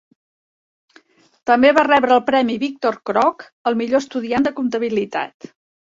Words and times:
També 1.51 1.73
va 1.79 1.85
rebre 1.89 2.17
el 2.17 2.25
Premi 2.31 2.57
Victor 2.65 2.99
Crooke 3.11 3.49
al 3.73 3.81
millor 3.85 4.05
estudiant 4.05 4.49
de 4.51 4.59
comptabilitat. 4.63 5.53